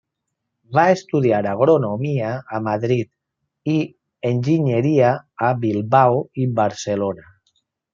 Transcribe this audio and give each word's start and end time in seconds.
Va 0.77 0.85
estudiar 0.93 1.41
agronomia 1.49 2.31
a 2.59 2.63
Madrid 2.69 3.75
i 3.77 3.79
enginyeria 4.33 5.15
a 5.53 5.57
Bilbao 5.71 6.23
i 6.47 6.53
Barcelona. 6.65 7.35